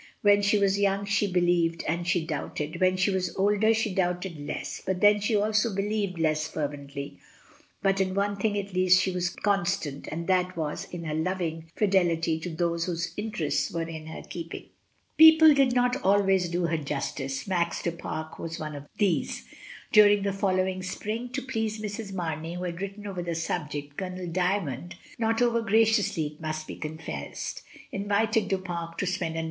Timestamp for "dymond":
24.25-24.95, 29.35-29.39